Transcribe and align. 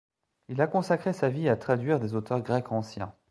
Il 0.49 0.59
a 0.63 0.65
consacré 0.65 1.13
sa 1.13 1.29
vie 1.29 1.47
à 1.47 1.55
traduire 1.55 1.99
des 1.99 2.15
auteurs 2.15 2.41
grecs 2.41 2.71
anciens. 2.71 3.13